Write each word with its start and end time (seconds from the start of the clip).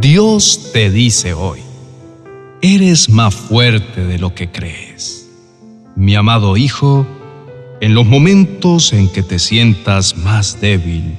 Dios 0.00 0.70
te 0.72 0.90
dice 0.90 1.34
hoy, 1.34 1.60
eres 2.62 3.10
más 3.10 3.34
fuerte 3.34 4.06
de 4.06 4.18
lo 4.18 4.34
que 4.34 4.50
crees. 4.50 5.28
Mi 5.94 6.14
amado 6.14 6.56
Hijo, 6.56 7.06
en 7.82 7.92
los 7.92 8.06
momentos 8.06 8.94
en 8.94 9.10
que 9.10 9.22
te 9.22 9.38
sientas 9.38 10.16
más 10.16 10.58
débil, 10.58 11.18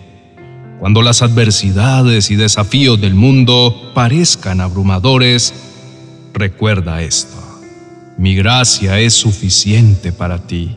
cuando 0.79 1.03
las 1.03 1.21
adversidades 1.21 2.31
y 2.31 2.35
desafíos 2.35 2.99
del 2.99 3.13
mundo 3.13 3.91
parezcan 3.93 4.61
abrumadores, 4.61 5.53
recuerda 6.33 7.03
esto. 7.03 7.37
Mi 8.17 8.33
gracia 8.33 8.99
es 8.99 9.13
suficiente 9.13 10.11
para 10.11 10.47
ti, 10.47 10.75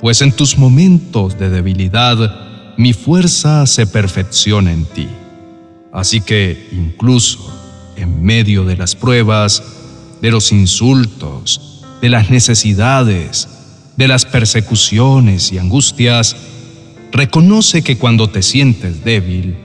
pues 0.00 0.22
en 0.22 0.32
tus 0.32 0.56
momentos 0.56 1.38
de 1.38 1.50
debilidad 1.50 2.74
mi 2.78 2.94
fuerza 2.94 3.66
se 3.66 3.86
perfecciona 3.86 4.72
en 4.72 4.86
ti. 4.86 5.08
Así 5.98 6.20
que 6.20 6.68
incluso 6.70 7.52
en 7.96 8.22
medio 8.22 8.64
de 8.64 8.76
las 8.76 8.94
pruebas, 8.94 9.64
de 10.22 10.30
los 10.30 10.52
insultos, 10.52 11.84
de 12.00 12.08
las 12.08 12.30
necesidades, 12.30 13.48
de 13.96 14.06
las 14.06 14.24
persecuciones 14.24 15.50
y 15.50 15.58
angustias, 15.58 16.36
reconoce 17.10 17.82
que 17.82 17.98
cuando 17.98 18.30
te 18.30 18.42
sientes 18.42 19.02
débil, 19.02 19.56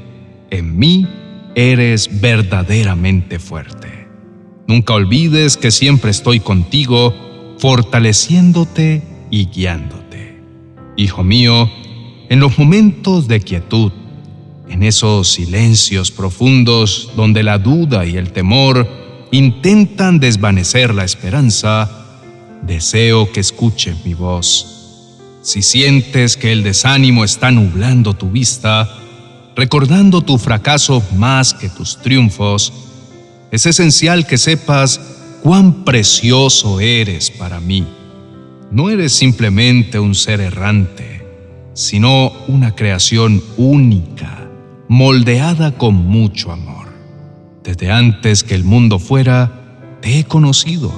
en 0.50 0.76
mí 0.76 1.08
eres 1.54 2.20
verdaderamente 2.20 3.38
fuerte. 3.38 4.08
Nunca 4.68 4.96
olvides 4.96 5.56
que 5.56 5.70
siempre 5.70 6.10
estoy 6.10 6.40
contigo, 6.40 7.14
fortaleciéndote 7.60 9.04
y 9.30 9.46
guiándote. 9.46 10.42
Hijo 10.98 11.24
mío, 11.24 11.70
en 12.30 12.40
los 12.40 12.58
momentos 12.58 13.28
de 13.28 13.40
quietud, 13.40 13.92
en 14.68 14.84
esos 14.84 15.30
silencios 15.30 16.12
profundos 16.12 17.12
donde 17.16 17.44
la 17.44 17.58
duda 17.58 18.06
y 18.06 18.18
el 18.18 18.32
temor 18.32 18.88
intentan 19.32 20.20
desvanecer 20.20 20.94
la 20.94 21.04
esperanza, 21.04 21.90
deseo 22.62 23.32
que 23.32 23.40
escuches 23.40 24.06
mi 24.06 24.14
voz. 24.14 25.20
Si 25.42 25.62
sientes 25.62 26.38
que 26.38 26.52
el 26.52 26.64
desánimo 26.64 27.24
está 27.24 27.52
nublando 27.52 28.14
tu 28.14 28.32
vista, 28.32 28.90
recordando 29.56 30.22
tu 30.22 30.38
fracaso 30.38 31.04
más 31.16 31.54
que 31.54 31.70
tus 31.70 31.98
triunfos, 31.98 32.72
es 33.52 33.66
esencial 33.66 34.26
que 34.26 34.38
sepas 34.38 35.00
cuán 35.44 35.84
precioso 35.84 36.80
eres 36.80 37.30
para 37.30 37.60
mí. 37.60 37.86
No 38.72 38.90
eres 38.90 39.14
simplemente 39.14 40.00
un 40.00 40.16
ser 40.16 40.42
errante, 40.42 41.22
sino 41.74 42.32
una 42.48 42.74
creación 42.74 43.44
única, 43.58 44.43
moldeada 44.94 45.72
con 45.72 45.96
mucho 45.96 46.52
amor. 46.52 46.88
Desde 47.64 47.92
antes 47.92 48.44
que 48.44 48.56
el 48.56 48.64
mundo 48.64 49.00
fuera, 49.00 49.52
te 50.02 50.20
he 50.20 50.24
conocido 50.24 50.92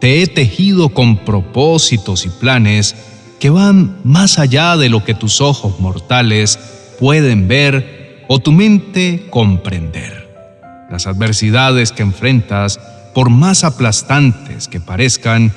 te 0.00 0.22
he 0.22 0.26
tejido 0.26 0.90
con 0.90 1.16
propósitos 1.24 2.26
y 2.26 2.28
planes 2.28 2.94
que 3.40 3.50
van 3.50 3.96
más 4.04 4.38
allá 4.38 4.76
de 4.76 4.88
lo 4.88 5.04
que 5.04 5.14
tus 5.14 5.40
ojos 5.40 5.80
mortales 5.80 6.58
pueden 7.00 7.48
ver 7.48 8.24
o 8.28 8.38
tu 8.38 8.52
mente 8.52 9.26
comprender. 9.30 10.26
Las 10.90 11.06
adversidades 11.06 11.92
que 11.92 12.02
enfrentas, 12.02 12.78
por 13.14 13.30
más 13.30 13.64
aplastantes 13.64 14.68
que 14.68 14.80
parezcan, 14.80 15.52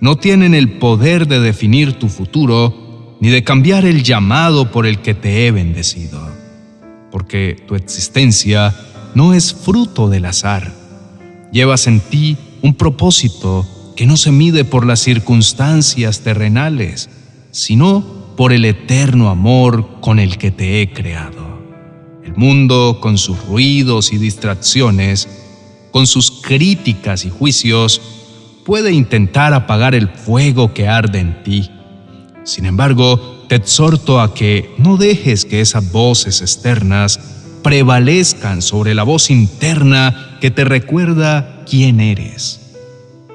no 0.00 0.16
tienen 0.16 0.54
el 0.54 0.78
poder 0.78 1.28
de 1.28 1.40
definir 1.40 1.92
tu 1.94 2.08
futuro 2.08 3.16
ni 3.20 3.28
de 3.28 3.44
cambiar 3.44 3.84
el 3.84 4.02
llamado 4.02 4.70
por 4.70 4.86
el 4.86 4.98
que 4.98 5.14
te 5.14 5.46
he 5.46 5.50
bendecido, 5.50 6.33
porque 7.14 7.56
tu 7.68 7.76
existencia 7.76 8.74
no 9.14 9.34
es 9.34 9.54
fruto 9.54 10.08
del 10.08 10.24
azar. 10.24 10.72
Llevas 11.52 11.86
en 11.86 12.00
ti 12.00 12.36
un 12.60 12.74
propósito 12.74 13.64
que 13.94 14.04
no 14.04 14.16
se 14.16 14.32
mide 14.32 14.64
por 14.64 14.84
las 14.84 14.98
circunstancias 14.98 16.22
terrenales, 16.22 17.08
sino 17.52 18.34
por 18.36 18.52
el 18.52 18.64
eterno 18.64 19.28
amor 19.28 20.00
con 20.00 20.18
el 20.18 20.38
que 20.38 20.50
te 20.50 20.82
he 20.82 20.92
creado. 20.92 21.62
El 22.24 22.34
mundo, 22.34 22.98
con 23.00 23.16
sus 23.16 23.46
ruidos 23.46 24.12
y 24.12 24.18
distracciones, 24.18 25.28
con 25.92 26.08
sus 26.08 26.32
críticas 26.32 27.24
y 27.24 27.30
juicios, 27.30 28.00
puede 28.64 28.90
intentar 28.90 29.54
apagar 29.54 29.94
el 29.94 30.08
fuego 30.08 30.74
que 30.74 30.88
arde 30.88 31.20
en 31.20 31.44
ti. 31.44 31.70
Sin 32.42 32.66
embargo, 32.66 33.33
exhorto 33.54 34.20
a 34.20 34.34
que 34.34 34.74
no 34.78 34.96
dejes 34.96 35.44
que 35.44 35.60
esas 35.60 35.90
voces 35.92 36.40
externas 36.40 37.20
prevalezcan 37.62 38.62
sobre 38.62 38.94
la 38.94 39.02
voz 39.02 39.30
interna 39.30 40.38
que 40.40 40.50
te 40.50 40.64
recuerda 40.64 41.64
quién 41.68 42.00
eres. 42.00 42.60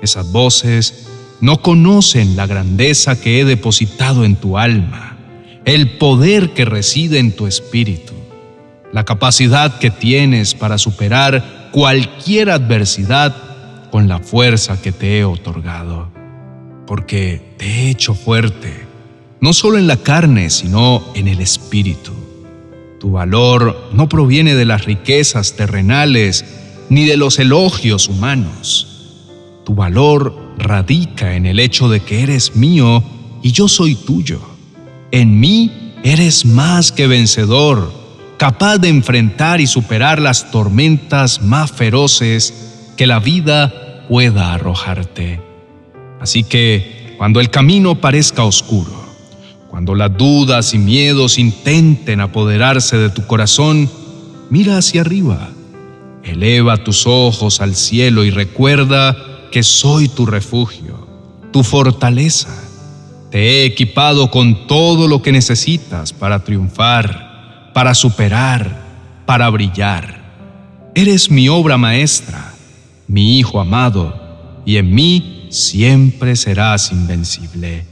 Esas 0.01 0.31
voces 0.31 1.07
no 1.41 1.61
conocen 1.61 2.35
la 2.35 2.45
grandeza 2.45 3.19
que 3.19 3.39
he 3.39 3.45
depositado 3.45 4.25
en 4.25 4.35
tu 4.35 4.57
alma, 4.57 5.17
el 5.65 5.97
poder 5.97 6.51
que 6.51 6.65
reside 6.65 7.19
en 7.19 7.35
tu 7.35 7.47
espíritu, 7.47 8.13
la 8.91 9.05
capacidad 9.05 9.79
que 9.79 9.89
tienes 9.89 10.53
para 10.53 10.77
superar 10.77 11.69
cualquier 11.71 12.49
adversidad 12.49 13.35
con 13.91 14.07
la 14.07 14.19
fuerza 14.19 14.81
que 14.81 14.91
te 14.91 15.19
he 15.19 15.25
otorgado. 15.25 16.11
Porque 16.85 17.55
te 17.57 17.65
he 17.65 17.89
hecho 17.89 18.15
fuerte, 18.15 18.88
no 19.41 19.53
solo 19.53 19.77
en 19.77 19.87
la 19.87 19.97
carne, 19.97 20.49
sino 20.49 21.03
en 21.15 21.27
el 21.27 21.41
espíritu. 21.41 22.11
Tu 22.99 23.11
valor 23.11 23.89
no 23.93 24.09
proviene 24.09 24.55
de 24.55 24.65
las 24.65 24.85
riquezas 24.85 25.55
terrenales 25.55 26.45
ni 26.89 27.05
de 27.05 27.17
los 27.17 27.39
elogios 27.39 28.07
humanos 28.07 28.89
tu 29.69 29.75
valor 29.75 30.55
radica 30.57 31.35
en 31.35 31.45
el 31.45 31.59
hecho 31.59 31.89
de 31.89 31.99
que 31.99 32.23
eres 32.23 32.55
mío 32.55 33.03
y 33.43 33.51
yo 33.51 33.67
soy 33.67 33.93
tuyo. 33.93 34.41
En 35.11 35.39
mí 35.39 35.93
eres 36.03 36.43
más 36.43 36.91
que 36.91 37.05
vencedor, 37.05 37.93
capaz 38.39 38.79
de 38.79 38.89
enfrentar 38.89 39.61
y 39.61 39.67
superar 39.67 40.19
las 40.19 40.49
tormentas 40.49 41.43
más 41.43 41.71
feroces 41.71 42.87
que 42.97 43.05
la 43.05 43.19
vida 43.19 44.07
pueda 44.09 44.55
arrojarte. 44.55 45.39
Así 46.19 46.43
que 46.43 47.13
cuando 47.19 47.39
el 47.39 47.51
camino 47.51 47.93
parezca 48.01 48.45
oscuro, 48.45 49.08
cuando 49.69 49.93
las 49.93 50.17
dudas 50.17 50.73
y 50.73 50.79
miedos 50.79 51.37
intenten 51.37 52.21
apoderarse 52.21 52.97
de 52.97 53.09
tu 53.09 53.27
corazón, 53.27 53.89
mira 54.49 54.77
hacia 54.77 55.01
arriba, 55.01 55.49
eleva 56.23 56.77
tus 56.77 57.05
ojos 57.05 57.61
al 57.61 57.75
cielo 57.75 58.23
y 58.23 58.31
recuerda 58.31 59.15
que 59.51 59.61
soy 59.61 60.09
tu 60.09 60.25
refugio, 60.25 61.07
tu 61.51 61.63
fortaleza. 61.63 62.49
Te 63.29 63.39
he 63.39 63.65
equipado 63.65 64.31
con 64.31 64.65
todo 64.65 65.07
lo 65.07 65.21
que 65.21 65.31
necesitas 65.31 66.13
para 66.13 66.43
triunfar, 66.43 67.71
para 67.73 67.93
superar, 67.93 68.75
para 69.27 69.49
brillar. 69.51 70.19
Eres 70.95 71.29
mi 71.29 71.47
obra 71.47 71.77
maestra, 71.77 72.53
mi 73.07 73.37
hijo 73.37 73.59
amado, 73.59 74.19
y 74.65 74.77
en 74.77 74.93
mí 74.93 75.47
siempre 75.51 76.35
serás 76.35 76.91
invencible. 76.91 77.88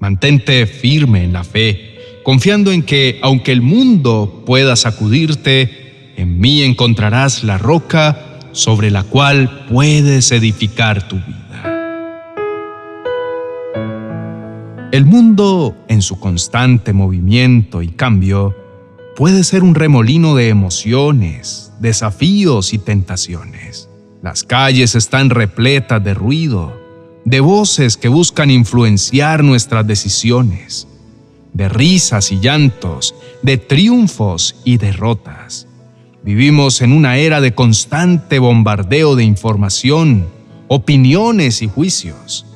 Mantente 0.00 0.66
firme 0.66 1.24
en 1.24 1.32
la 1.32 1.44
fe, 1.44 1.98
confiando 2.22 2.70
en 2.70 2.82
que, 2.82 3.18
aunque 3.22 3.52
el 3.52 3.62
mundo 3.62 4.44
pueda 4.46 4.76
sacudirte, 4.76 6.12
en 6.16 6.38
mí 6.38 6.62
encontrarás 6.62 7.42
la 7.42 7.58
roca 7.58 8.38
sobre 8.52 8.90
la 8.90 9.02
cual 9.02 9.66
puedes 9.68 10.30
edificar 10.32 11.06
tu 11.08 11.16
vida. 11.16 11.38
El 14.92 15.04
mundo, 15.04 15.76
en 15.88 16.00
su 16.00 16.18
constante 16.18 16.92
movimiento 16.92 17.82
y 17.82 17.88
cambio, 17.88 18.56
puede 19.16 19.44
ser 19.44 19.62
un 19.62 19.74
remolino 19.74 20.34
de 20.34 20.48
emociones, 20.48 21.72
desafíos 21.80 22.72
y 22.72 22.78
tentaciones. 22.78 23.90
Las 24.22 24.44
calles 24.44 24.94
están 24.94 25.30
repletas 25.30 26.02
de 26.02 26.14
ruido, 26.14 26.77
de 27.28 27.40
voces 27.40 27.98
que 27.98 28.08
buscan 28.08 28.50
influenciar 28.50 29.44
nuestras 29.44 29.86
decisiones, 29.86 30.88
de 31.52 31.68
risas 31.68 32.32
y 32.32 32.40
llantos, 32.40 33.14
de 33.42 33.58
triunfos 33.58 34.56
y 34.64 34.78
derrotas. 34.78 35.66
Vivimos 36.24 36.80
en 36.80 36.92
una 36.92 37.18
era 37.18 37.42
de 37.42 37.54
constante 37.54 38.38
bombardeo 38.38 39.14
de 39.14 39.24
información, 39.24 40.26
opiniones 40.68 41.60
y 41.60 41.68
juicios. 41.68 42.46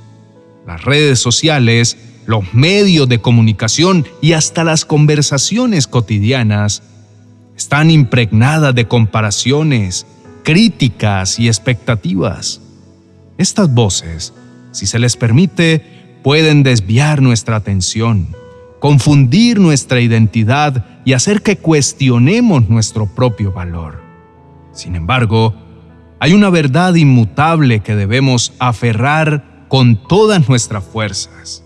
Las 0.66 0.82
redes 0.82 1.18
sociales, 1.18 1.98
los 2.24 2.54
medios 2.54 3.10
de 3.10 3.20
comunicación 3.20 4.06
y 4.22 4.32
hasta 4.32 4.64
las 4.64 4.86
conversaciones 4.86 5.86
cotidianas 5.86 6.82
están 7.54 7.90
impregnadas 7.90 8.74
de 8.74 8.88
comparaciones, 8.88 10.06
críticas 10.44 11.38
y 11.38 11.48
expectativas. 11.48 12.62
Estas 13.36 13.72
voces, 13.74 14.32
si 14.72 14.86
se 14.86 14.98
les 14.98 15.16
permite, 15.16 16.20
pueden 16.22 16.62
desviar 16.62 17.22
nuestra 17.22 17.56
atención 17.56 18.28
confundir 18.82 19.60
nuestra 19.60 20.00
identidad 20.00 20.84
y 21.04 21.12
hacer 21.12 21.42
que 21.42 21.56
cuestionemos 21.56 22.68
nuestro 22.68 23.06
propio 23.06 23.52
valor. 23.52 24.02
Sin 24.72 24.96
embargo, 24.96 25.54
hay 26.18 26.32
una 26.32 26.50
verdad 26.50 26.96
inmutable 26.96 27.78
que 27.78 27.94
debemos 27.94 28.52
aferrar 28.58 29.66
con 29.68 30.02
todas 30.08 30.48
nuestras 30.48 30.82
fuerzas. 30.82 31.62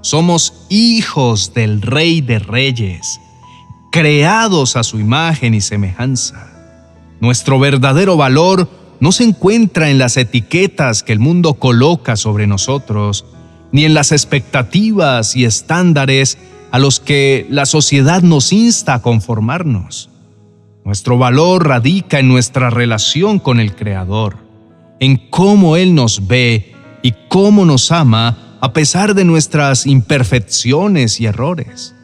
Somos 0.00 0.64
hijos 0.68 1.54
del 1.54 1.82
Rey 1.82 2.20
de 2.20 2.38
Reyes, 2.38 3.18
creados 3.90 4.76
a 4.76 4.84
su 4.84 5.00
imagen 5.00 5.54
y 5.54 5.60
semejanza. 5.60 6.52
Nuestro 7.18 7.58
verdadero 7.58 8.16
valor 8.16 8.70
no 9.00 9.12
se 9.12 9.24
encuentra 9.24 9.90
en 9.90 9.98
las 9.98 10.16
etiquetas 10.16 11.02
que 11.02 11.12
el 11.12 11.18
mundo 11.18 11.54
coloca 11.54 12.16
sobre 12.16 12.46
nosotros, 12.46 13.24
ni 13.72 13.84
en 13.84 13.94
las 13.94 14.12
expectativas 14.12 15.36
y 15.36 15.44
estándares 15.44 16.38
a 16.70 16.78
los 16.78 17.00
que 17.00 17.46
la 17.50 17.66
sociedad 17.66 18.22
nos 18.22 18.52
insta 18.52 18.94
a 18.94 19.02
conformarnos. 19.02 20.10
Nuestro 20.84 21.18
valor 21.18 21.66
radica 21.66 22.18
en 22.18 22.28
nuestra 22.28 22.70
relación 22.70 23.38
con 23.38 23.58
el 23.60 23.74
Creador, 23.74 24.36
en 24.98 25.16
cómo 25.30 25.76
Él 25.76 25.94
nos 25.94 26.26
ve 26.26 26.74
y 27.02 27.14
cómo 27.28 27.64
nos 27.64 27.90
ama 27.92 28.58
a 28.60 28.72
pesar 28.72 29.14
de 29.14 29.24
nuestras 29.24 29.86
imperfecciones 29.86 31.20
y 31.20 31.26
errores. 31.26 31.94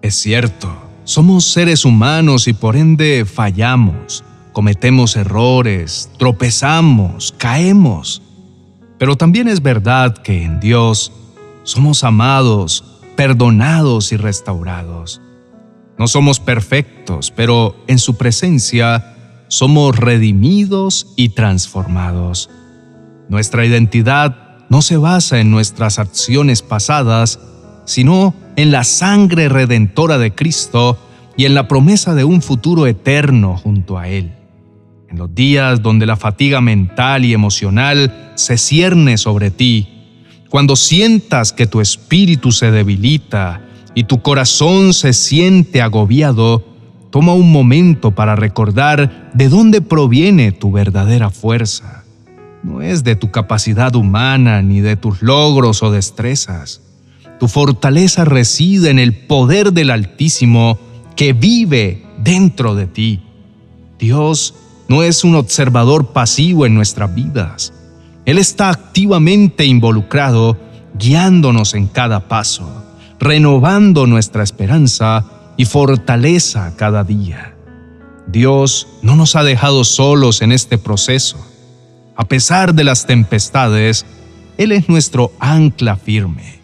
Es 0.00 0.14
cierto, 0.14 0.74
somos 1.04 1.44
seres 1.44 1.84
humanos 1.84 2.48
y 2.48 2.54
por 2.54 2.76
ende 2.76 3.24
fallamos, 3.24 4.24
cometemos 4.52 5.16
errores, 5.16 6.10
tropezamos, 6.18 7.34
caemos. 7.38 8.22
Pero 8.98 9.16
también 9.16 9.48
es 9.48 9.62
verdad 9.62 10.16
que 10.18 10.44
en 10.44 10.60
Dios 10.60 11.12
somos 11.64 12.04
amados, 12.04 12.84
perdonados 13.16 14.12
y 14.12 14.16
restaurados. 14.16 15.20
No 15.98 16.08
somos 16.08 16.40
perfectos, 16.40 17.30
pero 17.30 17.76
en 17.86 17.98
su 17.98 18.16
presencia 18.16 19.14
somos 19.48 19.96
redimidos 19.96 21.12
y 21.16 21.30
transformados. 21.30 22.50
Nuestra 23.28 23.64
identidad 23.64 24.66
no 24.68 24.82
se 24.82 24.96
basa 24.96 25.40
en 25.40 25.50
nuestras 25.50 25.98
acciones 25.98 26.62
pasadas, 26.62 27.38
sino 27.84 28.34
en 28.56 28.72
la 28.72 28.84
sangre 28.84 29.48
redentora 29.48 30.18
de 30.18 30.34
Cristo 30.34 30.98
y 31.36 31.44
en 31.44 31.54
la 31.54 31.68
promesa 31.68 32.14
de 32.14 32.24
un 32.24 32.42
futuro 32.42 32.86
eterno 32.86 33.56
junto 33.56 33.98
a 33.98 34.08
Él. 34.08 34.32
En 35.12 35.18
los 35.18 35.34
días 35.34 35.82
donde 35.82 36.06
la 36.06 36.16
fatiga 36.16 36.62
mental 36.62 37.26
y 37.26 37.34
emocional 37.34 38.32
se 38.34 38.56
cierne 38.56 39.18
sobre 39.18 39.50
ti, 39.50 39.86
cuando 40.48 40.74
sientas 40.74 41.52
que 41.52 41.66
tu 41.66 41.82
espíritu 41.82 42.50
se 42.50 42.70
debilita 42.70 43.60
y 43.94 44.04
tu 44.04 44.22
corazón 44.22 44.94
se 44.94 45.12
siente 45.12 45.82
agobiado, 45.82 46.64
toma 47.10 47.34
un 47.34 47.52
momento 47.52 48.14
para 48.14 48.36
recordar 48.36 49.30
de 49.34 49.50
dónde 49.50 49.82
proviene 49.82 50.50
tu 50.50 50.72
verdadera 50.72 51.28
fuerza. 51.28 52.04
No 52.62 52.80
es 52.80 53.04
de 53.04 53.14
tu 53.14 53.30
capacidad 53.30 53.94
humana 53.94 54.62
ni 54.62 54.80
de 54.80 54.96
tus 54.96 55.20
logros 55.20 55.82
o 55.82 55.90
destrezas. 55.90 56.80
Tu 57.38 57.48
fortaleza 57.48 58.24
reside 58.24 58.88
en 58.88 58.98
el 58.98 59.12
poder 59.26 59.74
del 59.74 59.90
Altísimo 59.90 60.78
que 61.16 61.34
vive 61.34 62.02
dentro 62.16 62.74
de 62.74 62.86
ti. 62.86 63.20
Dios 63.98 64.54
no 64.92 65.02
es 65.02 65.24
un 65.24 65.36
observador 65.36 66.08
pasivo 66.08 66.66
en 66.66 66.74
nuestras 66.74 67.14
vidas. 67.14 67.72
Él 68.26 68.36
está 68.36 68.68
activamente 68.68 69.64
involucrado, 69.64 70.58
guiándonos 70.98 71.72
en 71.72 71.86
cada 71.86 72.28
paso, 72.28 72.84
renovando 73.18 74.06
nuestra 74.06 74.42
esperanza 74.42 75.24
y 75.56 75.64
fortaleza 75.64 76.74
cada 76.76 77.04
día. 77.04 77.54
Dios 78.26 78.86
no 79.00 79.16
nos 79.16 79.34
ha 79.34 79.44
dejado 79.44 79.82
solos 79.84 80.42
en 80.42 80.52
este 80.52 80.76
proceso. 80.76 81.38
A 82.14 82.26
pesar 82.26 82.74
de 82.74 82.84
las 82.84 83.06
tempestades, 83.06 84.04
Él 84.58 84.72
es 84.72 84.90
nuestro 84.90 85.32
ancla 85.40 85.96
firme. 85.96 86.60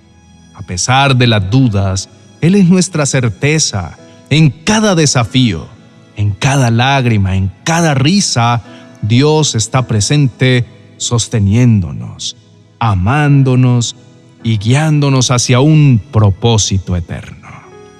A 0.55 0.61
pesar 0.61 1.17
de 1.17 1.29
las 1.29 1.49
dudas, 1.51 2.11
Él 2.43 2.57
es 2.57 2.69
nuestra 2.69 3.07
certeza 3.07 3.97
en 4.29 4.51
cada 4.51 4.95
desafío 4.95 5.78
en 6.19 6.33
cada 6.33 6.73
lágrima, 6.73 7.37
en 7.37 7.51
cada 7.63 7.95
risa, 7.95 8.61
Dios 9.03 9.55
está 9.55 9.87
presente 9.87 10.67
sosteniéndonos, 10.97 12.37
amándonos 12.81 13.95
y 14.43 14.59
guiándonos 14.59 15.31
hacia 15.31 15.61
un 15.61 16.03
propósito 16.11 16.97
eterno. 16.97 17.49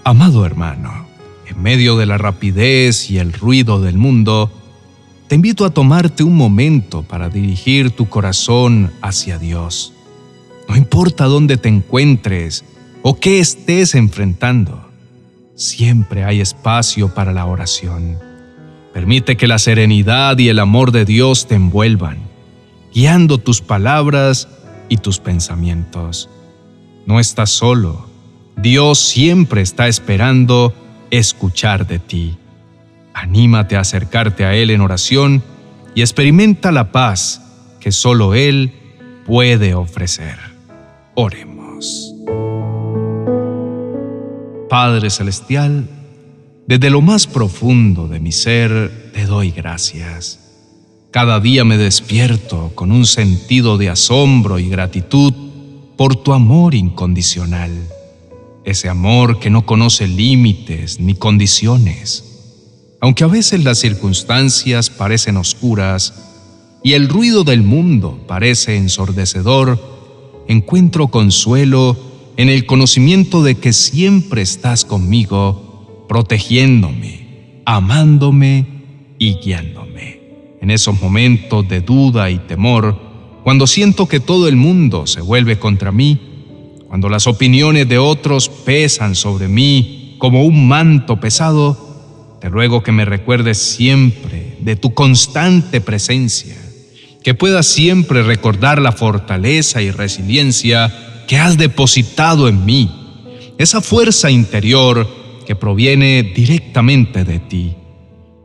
Amado 0.03 0.45
hermano, 0.45 1.07
en 1.47 1.63
medio 1.63 1.97
de 1.97 2.07
la 2.07 2.19
rapidez 2.19 3.09
y 3.09 3.19
el 3.19 3.33
ruido 3.33 3.81
del 3.81 3.97
mundo, 3.97 4.51
te 5.29 5.37
invito 5.37 5.65
a 5.65 5.71
tomarte 5.71 6.25
un 6.25 6.35
momento 6.35 7.05
para 7.05 7.29
dirigir 7.29 7.93
tu 7.93 8.09
corazón 8.09 8.91
hacia 9.01 9.39
Dios. 9.39 9.93
No 10.69 10.77
importa 10.77 11.27
dónde 11.27 11.57
te 11.57 11.69
encuentres 11.69 12.65
o 13.03 13.21
qué 13.21 13.39
estés 13.39 13.95
enfrentando, 13.95 14.88
siempre 15.59 16.25
hay 16.25 16.41
espacio 16.41 17.13
para 17.13 17.33
la 17.33 17.45
oración. 17.45 18.19
Permite 18.95 19.37
que 19.37 19.49
la 19.49 19.59
serenidad 19.59 20.39
y 20.39 20.49
el 20.49 20.61
amor 20.61 20.93
de 20.93 21.05
Dios 21.05 21.49
te 21.49 21.57
envuelvan, 21.57 22.19
guiando 22.95 23.39
tus 23.39 23.61
palabras 23.61 24.49
y 24.89 24.99
tus 24.99 25.19
pensamientos. 25.19 26.31
No 27.07 27.19
estás 27.21 27.51
solo. 27.51 28.09
Dios 28.57 29.01
siempre 29.01 29.61
está 29.61 29.89
esperando 29.89 30.73
escuchar 31.11 31.87
de 31.87 31.99
ti. 31.99 32.39
Anímate 33.13 33.77
a 33.77 33.81
acercarte 33.81 34.45
a 34.45 34.55
Él 34.55 34.71
en 34.71 34.81
oración 34.81 35.43
y 35.95 36.03
experimenta 36.03 36.71
la 36.71 36.93
paz 36.93 37.43
que 37.81 37.91
solo 37.91 38.35
Él 38.35 38.73
puede 39.27 39.75
ofrecer. 39.75 40.39
Oremos. 41.15 41.48
Padre 44.69 45.09
Celestial, 45.11 45.89
desde 46.67 46.91
lo 46.91 47.01
más 47.01 47.27
profundo 47.27 48.07
de 48.09 48.21
mi 48.21 48.33
ser 48.33 49.11
te 49.15 49.25
doy 49.25 49.51
gracias. 49.51 50.41
Cada 51.11 51.41
día 51.41 51.65
me 51.65 51.79
despierto 51.79 52.73
con 52.75 52.93
un 52.93 53.07
sentido 53.07 53.79
de 53.79 53.89
asombro 53.89 54.59
y 54.59 54.69
gratitud 54.69 55.33
por 55.97 56.17
tu 56.17 56.35
amor 56.35 56.75
incondicional, 56.75 57.71
ese 58.65 58.91
amor 58.91 59.41
que 59.41 59.49
no 59.49 59.65
conoce 59.65 60.07
límites 60.07 61.01
ni 61.01 61.15
condiciones. 61.15 62.25
Aunque 63.01 63.25
a 63.25 63.29
veces 63.29 63.65
las 63.65 63.79
circunstancias 63.79 64.91
parecen 64.91 65.39
oscuras 65.39 66.13
y 66.85 66.93
el 66.93 67.09
ruido 67.09 67.43
del 67.43 67.63
mundo 67.63 68.23
parece 68.29 68.77
ensordecedor, 68.77 70.45
encuentro 70.47 71.09
consuelo 71.09 71.97
en 72.39 72.49
el 72.49 72.67
conocimiento 72.67 73.43
de 73.43 73.57
que 73.57 73.73
siempre 73.73 74.43
estás 74.43 74.85
conmigo, 74.85 76.07
protegiéndome, 76.09 77.63
amándome 77.67 78.65
y 79.19 79.35
guiándome. 79.35 80.21
En 80.63 80.71
esos 80.71 81.03
momentos 81.03 81.69
de 81.69 81.81
duda 81.81 82.31
y 82.31 82.39
temor, 82.39 82.97
cuando 83.43 83.67
siento 83.67 84.07
que 84.07 84.21
todo 84.21 84.47
el 84.47 84.55
mundo 84.55 85.09
se 85.09 85.21
vuelve 85.21 85.59
contra 85.59 85.91
mí, 85.91 86.21
cuando 86.87 87.09
las 87.09 87.27
opiniones 87.27 87.89
de 87.89 87.99
otros 87.99 88.49
pesan 88.49 89.17
sobre 89.17 89.49
mí 89.49 90.15
como 90.19 90.45
un 90.45 90.69
manto 90.69 91.19
pesado, 91.19 92.37
te 92.41 92.49
ruego 92.49 92.85
que 92.85 92.93
me 92.93 93.05
recuerdes 93.05 93.59
siempre 93.59 94.59
de 94.61 94.77
tu 94.77 94.95
constante 94.95 95.81
presencia, 95.81 96.57
que 97.25 97.35
pueda 97.35 97.65
siempre 97.65 98.23
recordar 98.23 98.81
la 98.81 98.93
fortaleza 98.93 99.83
y 99.83 99.91
resiliencia 99.91 101.09
que 101.29 101.37
has 101.37 101.59
depositado 101.59 102.49
en 102.49 102.65
mí, 102.65 102.91
esa 103.59 103.83
fuerza 103.83 104.31
interior 104.31 105.07
que 105.47 105.55
proviene 105.55 106.23
directamente 106.23 107.23
de 107.23 107.39
ti. 107.39 107.75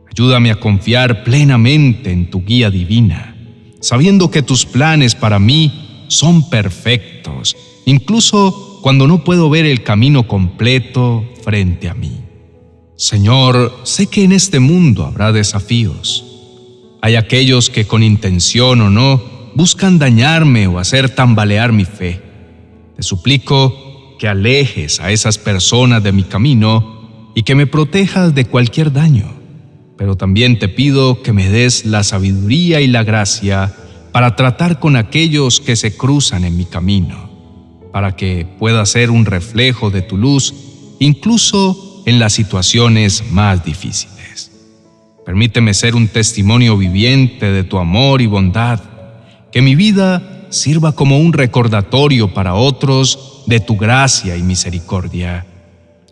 Ayúdame 0.08 0.50
a 0.50 0.60
confiar 0.60 1.24
plenamente 1.24 2.12
en 2.12 2.30
tu 2.30 2.44
guía 2.44 2.70
divina, 2.70 3.36
sabiendo 3.80 4.30
que 4.30 4.42
tus 4.42 4.66
planes 4.66 5.14
para 5.14 5.38
mí 5.38 6.04
son 6.08 6.48
perfectos, 6.50 7.56
incluso 7.86 8.78
cuando 8.82 9.08
no 9.08 9.24
puedo 9.24 9.48
ver 9.48 9.64
el 9.64 9.82
camino 9.82 10.28
completo 10.28 11.24
frente 11.42 11.88
a 11.88 11.94
mí. 11.94 12.20
Señor, 12.96 13.80
sé 13.84 14.08
que 14.08 14.24
en 14.24 14.32
este 14.32 14.60
mundo 14.60 15.06
habrá 15.06 15.32
desafíos. 15.32 16.24
Hay 17.00 17.16
aquellos 17.16 17.70
que 17.70 17.86
con 17.86 18.02
intención 18.02 18.82
o 18.82 18.90
no 18.90 19.22
buscan 19.54 19.98
dañarme 19.98 20.66
o 20.66 20.78
hacer 20.78 21.08
tambalear 21.08 21.72
mi 21.72 21.86
fe. 21.86 22.33
Te 22.96 23.02
suplico 23.02 24.16
que 24.18 24.28
alejes 24.28 25.00
a 25.00 25.10
esas 25.10 25.38
personas 25.38 26.02
de 26.02 26.12
mi 26.12 26.22
camino 26.22 27.32
y 27.34 27.42
que 27.42 27.54
me 27.54 27.66
protejas 27.66 28.34
de 28.34 28.44
cualquier 28.44 28.92
daño. 28.92 29.34
Pero 29.96 30.16
también 30.16 30.58
te 30.58 30.68
pido 30.68 31.22
que 31.22 31.32
me 31.32 31.48
des 31.48 31.84
la 31.84 32.04
sabiduría 32.04 32.80
y 32.80 32.86
la 32.86 33.04
gracia 33.04 33.74
para 34.12 34.36
tratar 34.36 34.78
con 34.78 34.96
aquellos 34.96 35.60
que 35.60 35.76
se 35.76 35.96
cruzan 35.96 36.44
en 36.44 36.56
mi 36.56 36.64
camino, 36.64 37.30
para 37.92 38.14
que 38.14 38.46
pueda 38.58 38.86
ser 38.86 39.10
un 39.10 39.26
reflejo 39.26 39.90
de 39.90 40.02
tu 40.02 40.16
luz 40.16 40.54
incluso 41.00 42.02
en 42.06 42.18
las 42.18 42.32
situaciones 42.32 43.24
más 43.30 43.64
difíciles. 43.64 44.52
Permíteme 45.26 45.74
ser 45.74 45.94
un 45.94 46.08
testimonio 46.08 46.76
viviente 46.76 47.50
de 47.50 47.64
tu 47.64 47.78
amor 47.78 48.20
y 48.20 48.26
bondad, 48.26 48.80
que 49.50 49.62
mi 49.62 49.74
vida 49.74 50.33
sirva 50.54 50.92
como 50.92 51.18
un 51.18 51.32
recordatorio 51.32 52.32
para 52.32 52.54
otros 52.54 53.42
de 53.46 53.60
tu 53.60 53.76
gracia 53.76 54.36
y 54.36 54.42
misericordia. 54.42 55.46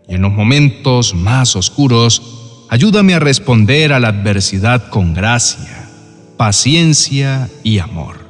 Y 0.08 0.14
en 0.14 0.22
los 0.22 0.32
momentos 0.32 1.14
más 1.14 1.56
oscuros, 1.56 2.66
ayúdame 2.68 3.14
a 3.14 3.18
responder 3.18 3.92
a 3.92 4.00
la 4.00 4.08
adversidad 4.08 4.88
con 4.88 5.14
gracia, 5.14 5.88
paciencia 6.37 7.49
y 7.62 7.78
amor, 7.78 8.20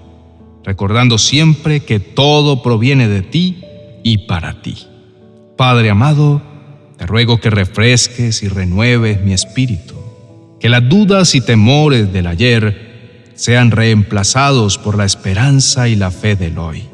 recordando 0.65 1.19
siempre 1.19 1.81
que 1.81 2.01
todo 2.01 2.63
proviene 2.63 3.09
de 3.09 3.23
ti 3.23 3.63
y 4.03 4.27
para 4.27 4.63
ti. 4.63 4.77
Padre 5.57 5.91
amado, 5.91 6.43
te 6.99 7.07
ruego 7.07 7.41
que 7.41 7.51
refresques 7.51 8.43
y 8.43 8.49
renueves 8.49 9.21
mi 9.23 9.33
espíritu 9.33 10.03
que 10.63 10.69
las 10.69 10.89
dudas 10.89 11.35
y 11.35 11.41
temores 11.41 12.13
del 12.13 12.29
ayer 12.29 12.92
sean 13.35 13.71
reemplazados 13.71 14.79
por 14.79 14.97
la 14.97 15.05
esperanza 15.05 15.89
y 15.89 15.97
la 15.97 16.11
fe 16.11 16.37
del 16.37 16.59
hoy, 16.59 16.85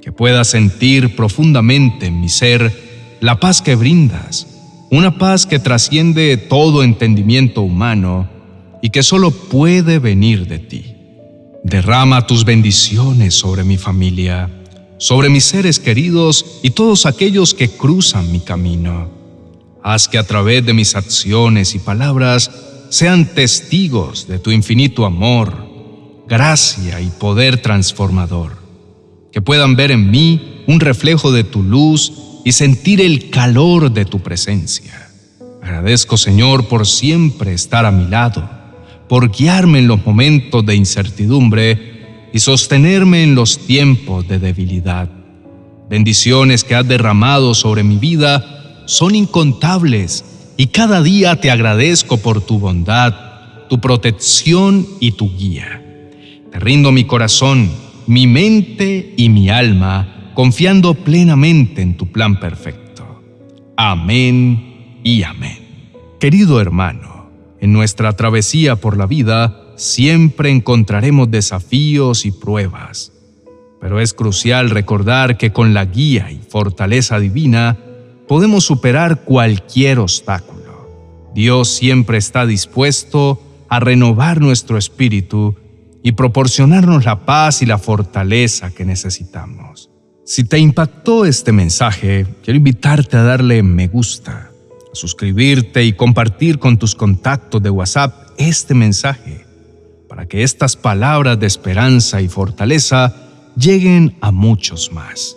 que 0.00 0.12
pueda 0.12 0.44
sentir 0.44 1.16
profundamente 1.16 2.06
en 2.06 2.20
mi 2.20 2.28
ser 2.28 3.16
la 3.20 3.40
paz 3.40 3.62
que 3.62 3.74
brindas, 3.74 4.46
una 4.90 5.18
paz 5.18 5.46
que 5.46 5.58
trasciende 5.58 6.36
todo 6.36 6.82
entendimiento 6.82 7.62
humano 7.62 8.28
y 8.82 8.90
que 8.90 9.02
solo 9.02 9.30
puede 9.30 9.98
venir 9.98 10.46
de 10.46 10.58
ti. 10.58 10.94
Derrama 11.64 12.26
tus 12.26 12.44
bendiciones 12.44 13.34
sobre 13.34 13.64
mi 13.64 13.78
familia, 13.78 14.50
sobre 14.98 15.30
mis 15.30 15.44
seres 15.44 15.78
queridos 15.78 16.60
y 16.62 16.70
todos 16.70 17.06
aquellos 17.06 17.54
que 17.54 17.70
cruzan 17.70 18.30
mi 18.30 18.40
camino. 18.40 19.10
Haz 19.82 20.08
que 20.08 20.18
a 20.18 20.26
través 20.26 20.64
de 20.64 20.74
mis 20.74 20.94
acciones 20.94 21.74
y 21.74 21.78
palabras 21.78 22.50
sean 22.94 23.34
testigos 23.34 24.28
de 24.28 24.38
tu 24.38 24.52
infinito 24.52 25.04
amor, 25.04 25.66
gracia 26.28 27.00
y 27.00 27.08
poder 27.08 27.60
transformador, 27.60 28.52
que 29.32 29.42
puedan 29.42 29.74
ver 29.74 29.90
en 29.90 30.12
mí 30.12 30.62
un 30.68 30.78
reflejo 30.78 31.32
de 31.32 31.42
tu 31.42 31.64
luz 31.64 32.12
y 32.44 32.52
sentir 32.52 33.00
el 33.00 33.30
calor 33.30 33.90
de 33.90 34.04
tu 34.04 34.20
presencia. 34.20 35.08
Agradezco, 35.60 36.16
Señor, 36.16 36.68
por 36.68 36.86
siempre 36.86 37.52
estar 37.52 37.84
a 37.84 37.90
mi 37.90 38.06
lado, 38.06 38.48
por 39.08 39.32
guiarme 39.32 39.80
en 39.80 39.88
los 39.88 40.06
momentos 40.06 40.64
de 40.64 40.76
incertidumbre 40.76 42.28
y 42.32 42.38
sostenerme 42.38 43.24
en 43.24 43.34
los 43.34 43.58
tiempos 43.58 44.28
de 44.28 44.38
debilidad. 44.38 45.10
Bendiciones 45.90 46.62
que 46.62 46.76
has 46.76 46.86
derramado 46.86 47.54
sobre 47.54 47.82
mi 47.82 47.96
vida 47.96 48.84
son 48.86 49.16
incontables 49.16 50.24
y 50.56 50.68
cada 50.68 51.02
día 51.02 51.40
te 51.40 51.50
agradezco 51.50 52.18
por 52.18 52.40
tu 52.40 52.58
bondad, 52.58 53.14
tu 53.68 53.80
protección 53.80 54.86
y 55.00 55.12
tu 55.12 55.34
guía. 55.36 55.82
Te 56.52 56.60
rindo 56.60 56.92
mi 56.92 57.04
corazón, 57.04 57.70
mi 58.06 58.26
mente 58.26 59.14
y 59.16 59.28
mi 59.28 59.48
alma, 59.48 60.32
confiando 60.34 60.94
plenamente 60.94 61.82
en 61.82 61.96
tu 61.96 62.06
plan 62.06 62.38
perfecto. 62.38 63.22
Amén 63.76 65.00
y 65.02 65.22
amén. 65.24 65.58
Querido 66.20 66.60
hermano, 66.60 67.30
en 67.60 67.72
nuestra 67.72 68.14
travesía 68.14 68.76
por 68.76 68.96
la 68.96 69.06
vida 69.06 69.60
siempre 69.76 70.50
encontraremos 70.50 71.30
desafíos 71.30 72.26
y 72.26 72.30
pruebas, 72.30 73.12
pero 73.80 74.00
es 74.00 74.14
crucial 74.14 74.70
recordar 74.70 75.36
que 75.36 75.52
con 75.52 75.74
la 75.74 75.84
guía 75.84 76.30
y 76.30 76.38
fortaleza 76.48 77.18
divina, 77.18 77.76
podemos 78.26 78.64
superar 78.64 79.22
cualquier 79.22 79.98
obstáculo. 79.98 81.32
Dios 81.34 81.68
siempre 81.68 82.18
está 82.18 82.46
dispuesto 82.46 83.42
a 83.68 83.80
renovar 83.80 84.40
nuestro 84.40 84.78
espíritu 84.78 85.56
y 86.02 86.12
proporcionarnos 86.12 87.04
la 87.04 87.24
paz 87.24 87.62
y 87.62 87.66
la 87.66 87.78
fortaleza 87.78 88.70
que 88.70 88.84
necesitamos. 88.84 89.90
Si 90.24 90.44
te 90.44 90.58
impactó 90.58 91.24
este 91.24 91.52
mensaje, 91.52 92.26
quiero 92.42 92.58
invitarte 92.58 93.16
a 93.16 93.22
darle 93.22 93.62
me 93.62 93.88
gusta, 93.88 94.50
a 94.92 94.94
suscribirte 94.94 95.84
y 95.84 95.92
compartir 95.92 96.58
con 96.58 96.78
tus 96.78 96.94
contactos 96.94 97.62
de 97.62 97.70
WhatsApp 97.70 98.30
este 98.38 98.74
mensaje, 98.74 99.44
para 100.08 100.26
que 100.26 100.42
estas 100.42 100.76
palabras 100.76 101.38
de 101.40 101.46
esperanza 101.46 102.22
y 102.22 102.28
fortaleza 102.28 103.14
lleguen 103.56 104.16
a 104.20 104.30
muchos 104.30 104.92
más 104.92 105.36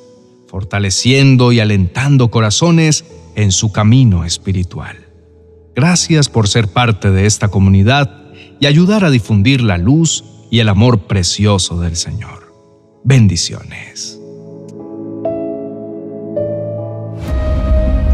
fortaleciendo 0.58 1.52
y 1.52 1.60
alentando 1.60 2.32
corazones 2.32 3.06
en 3.36 3.52
su 3.52 3.72
camino 3.72 4.26
espiritual. 4.26 4.98
Gracias 5.76 6.30
por 6.30 6.48
ser 6.48 6.68
parte 6.68 7.12
de 7.12 7.28
esta 7.28 7.50
comunidad 7.50 8.10
y 8.60 8.66
ayudar 8.66 9.06
a 9.06 9.12
difundir 9.12 9.62
la 9.62 9.78
luz 9.78 10.24
y 10.50 10.58
el 10.58 10.70
amor 10.70 11.02
precioso 11.02 11.80
del 11.80 11.96
Señor. 11.96 12.52
Bendiciones. 13.04 14.20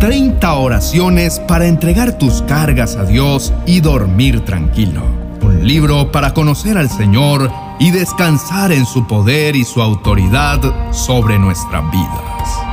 30 0.02 0.54
oraciones 0.54 1.40
para 1.40 1.68
entregar 1.68 2.18
tus 2.18 2.42
cargas 2.42 2.98
a 2.98 3.06
Dios 3.06 3.54
y 3.66 3.80
dormir 3.80 4.42
tranquilo. 4.42 5.02
Un 5.42 5.66
libro 5.66 6.12
para 6.12 6.34
conocer 6.34 6.78
al 6.78 6.90
Señor 6.90 7.50
y 7.80 7.92
descansar 7.92 8.72
en 8.72 8.86
su 8.86 9.06
poder 9.06 9.56
y 9.56 9.66
su 9.66 9.82
autoridad 9.82 10.94
sobre 10.94 11.40
nuestras 11.40 11.90
vidas. 11.92 12.73